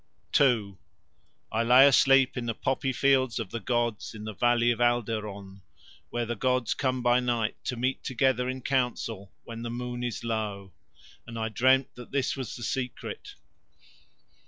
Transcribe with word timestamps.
II 0.39 0.77
I 1.51 1.61
lay 1.61 1.85
asleep 1.87 2.35
in 2.35 2.47
the 2.47 2.55
poppy 2.55 2.91
fields 2.91 3.37
of 3.37 3.51
the 3.51 3.59
gods 3.59 4.15
in 4.15 4.23
the 4.23 4.33
valley 4.33 4.71
of 4.71 4.79
Alderon, 4.81 5.61
where 6.09 6.25
the 6.25 6.35
gods 6.35 6.73
come 6.73 7.03
by 7.03 7.19
night 7.19 7.55
to 7.65 7.75
meet 7.75 8.03
together 8.03 8.49
in 8.49 8.61
council 8.61 9.31
when 9.43 9.61
the 9.61 9.69
moon 9.69 10.03
is 10.03 10.23
low. 10.23 10.71
And 11.27 11.37
I 11.37 11.49
dreamed 11.49 11.85
that 11.93 12.09
this 12.11 12.35
was 12.35 12.55
the 12.55 12.63
Secret. 12.63 13.35